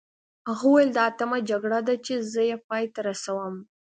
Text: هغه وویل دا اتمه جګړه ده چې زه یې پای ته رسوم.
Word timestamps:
هغه 0.47 0.65
وویل 0.67 0.89
دا 0.95 1.03
اتمه 1.11 1.37
جګړه 1.49 1.79
ده 1.87 1.95
چې 2.05 2.13
زه 2.31 2.41
یې 2.49 2.57
پای 2.67 2.83
ته 2.93 2.99
رسوم. 3.07 3.55